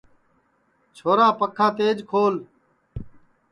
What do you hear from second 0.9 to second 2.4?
چھورا پکھا تیج کھول